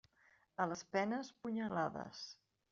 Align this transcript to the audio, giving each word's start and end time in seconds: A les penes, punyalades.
A 0.65 0.67
les 0.71 0.81
penes, 0.97 1.31
punyalades. 1.45 2.27